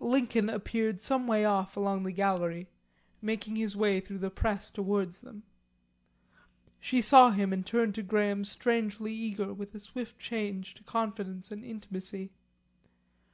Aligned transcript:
Lincoln 0.00 0.48
appeared 0.48 1.02
some 1.02 1.26
way 1.26 1.44
off 1.44 1.76
along 1.76 2.02
the 2.04 2.10
gallery, 2.10 2.70
making 3.20 3.56
his 3.56 3.76
way 3.76 4.00
through 4.00 4.16
the 4.20 4.30
press 4.30 4.70
towards 4.70 5.20
them. 5.20 5.42
She 6.80 7.02
saw 7.02 7.28
him 7.30 7.52
and 7.52 7.66
turned 7.66 7.94
to 7.96 8.02
Graham 8.02 8.44
strangely 8.44 9.12
eager, 9.12 9.52
with 9.52 9.74
a 9.74 9.78
swift 9.78 10.18
change 10.18 10.74
to 10.76 10.82
confidence 10.82 11.52
and 11.52 11.62
intimacy. 11.62 12.30